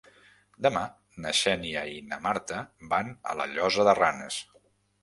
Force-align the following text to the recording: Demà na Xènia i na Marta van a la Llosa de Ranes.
Demà 0.65 0.81
na 1.25 1.33
Xènia 1.41 1.83
i 1.91 2.01
na 2.09 2.19
Marta 2.25 2.65
van 2.95 3.17
a 3.35 3.39
la 3.43 3.49
Llosa 3.55 3.89
de 3.91 3.97
Ranes. 4.03 4.43